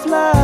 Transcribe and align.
fly. 0.00 0.39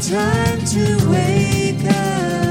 Time 0.00 0.64
to 0.64 1.08
wake 1.10 1.84
up. 1.84 2.47